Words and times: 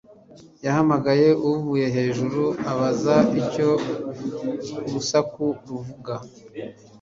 yahamagaye 0.65 1.27
avuye 1.51 1.87
hejuru 1.95 2.43
abaza 2.71 3.15
icyo 3.41 3.69
urusaku 4.87 5.43
ruvuga 5.67 6.13